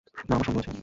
না, 0.29 0.33
আমার 0.35 0.45
সন্দেহ 0.45 0.61
আছে। 0.63 0.71